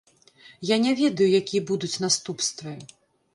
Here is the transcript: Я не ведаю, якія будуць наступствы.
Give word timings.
Я 0.69 0.77
не 0.85 0.93
ведаю, 1.01 1.27
якія 1.41 1.67
будуць 1.73 2.01
наступствы. 2.07 2.75